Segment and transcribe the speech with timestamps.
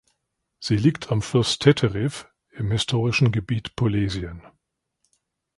[0.57, 4.41] Sie liegt am Fluss Teteriw im historischen Gebiet Polesien.